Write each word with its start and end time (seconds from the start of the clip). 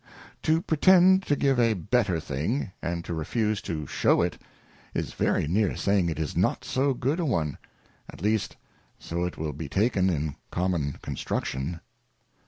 To 0.41 0.63
pretend 0.63 1.21
to 1.27 1.35
give 1.35 1.59
a 1.59 1.75
better 1.75 2.19
thing, 2.19 2.71
and 2.81 3.05
to 3.05 3.13
refuse 3.13 3.61
to 3.61 3.85
shew 3.85 4.23
it, 4.23 4.41
is 4.95 5.13
very 5.13 5.47
near 5.47 5.75
saying 5.75 6.09
it 6.09 6.17
is 6.17 6.35
not 6.35 6.65
so 6.65 6.95
good 6.95 7.19
a 7.19 7.25
one; 7.25 7.59
at 8.09 8.19
least 8.23 8.57
so 8.97 9.25
it 9.25 9.37
will 9.37 9.53
be 9.53 9.69
taken 9.69 10.09
in 10.09 10.37
common 10.49 10.93
construction. 11.03 11.81